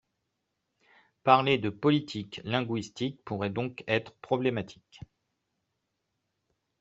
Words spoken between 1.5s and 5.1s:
de, politique linguistique, pourrait donc être problématique.